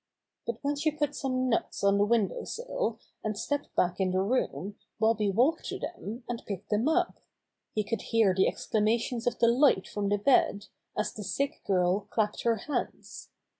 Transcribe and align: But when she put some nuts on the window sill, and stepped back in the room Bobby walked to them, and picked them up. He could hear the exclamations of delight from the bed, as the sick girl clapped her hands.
But 0.47 0.57
when 0.63 0.75
she 0.77 0.89
put 0.89 1.13
some 1.13 1.47
nuts 1.47 1.83
on 1.83 1.99
the 1.99 2.05
window 2.05 2.43
sill, 2.43 2.97
and 3.23 3.37
stepped 3.37 3.75
back 3.75 3.99
in 3.99 4.09
the 4.09 4.21
room 4.23 4.79
Bobby 4.99 5.29
walked 5.29 5.65
to 5.65 5.77
them, 5.77 6.23
and 6.27 6.43
picked 6.47 6.71
them 6.71 6.87
up. 6.89 7.19
He 7.75 7.83
could 7.83 8.01
hear 8.01 8.33
the 8.33 8.47
exclamations 8.47 9.27
of 9.27 9.37
delight 9.37 9.87
from 9.87 10.09
the 10.09 10.17
bed, 10.17 10.65
as 10.97 11.13
the 11.13 11.23
sick 11.23 11.61
girl 11.67 12.07
clapped 12.09 12.41
her 12.41 12.55
hands. 12.55 13.29